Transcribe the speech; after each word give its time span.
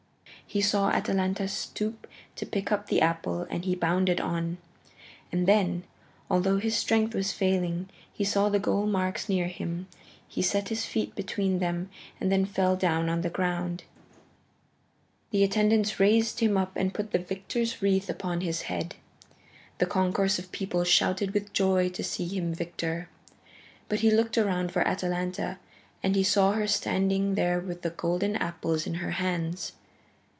He 0.47 0.59
saw 0.59 0.89
Atalanta 0.89 1.47
stoop 1.47 2.05
to 2.35 2.45
pick 2.45 2.73
up 2.73 2.87
the 2.87 2.99
apple, 2.99 3.43
and 3.49 3.63
he 3.63 3.73
bounded 3.73 4.19
on. 4.19 4.57
And 5.31 5.47
then, 5.47 5.85
although 6.29 6.57
his 6.57 6.75
strength 6.75 7.15
was 7.15 7.31
failing, 7.31 7.87
he 8.11 8.25
saw 8.25 8.49
the 8.49 8.59
goal 8.59 8.85
marks 8.85 9.29
near 9.29 9.47
him. 9.47 9.87
He 10.27 10.41
set 10.41 10.67
his 10.67 10.85
feet 10.85 11.15
between 11.15 11.59
them 11.59 11.89
and 12.19 12.29
then 12.29 12.43
fell 12.43 12.75
down 12.75 13.07
on 13.07 13.21
the 13.21 13.29
ground. 13.29 13.85
The 15.29 15.45
attendants 15.45 16.01
raised 16.01 16.41
him 16.41 16.57
up 16.57 16.73
and 16.75 16.93
put 16.93 17.11
the 17.11 17.19
victor's 17.19 17.81
wreath 17.81 18.09
upon 18.09 18.41
his 18.41 18.63
head. 18.63 18.95
The 19.77 19.85
concourse 19.85 20.37
of 20.37 20.51
people 20.51 20.83
shouted 20.83 21.33
with 21.33 21.53
joy 21.53 21.87
to 21.91 22.03
see 22.03 22.27
him 22.27 22.53
victor. 22.53 23.07
But 23.87 24.01
he 24.01 24.11
looked 24.11 24.37
around 24.37 24.73
for 24.73 24.85
Atalanta 24.85 25.59
and 26.03 26.13
he 26.13 26.23
saw 26.25 26.51
her 26.51 26.67
standing 26.67 27.35
there 27.35 27.61
with 27.61 27.83
the 27.83 27.91
golden 27.91 28.35
apples 28.35 28.85
in 28.85 28.95
her 28.95 29.11
hands. 29.11 29.71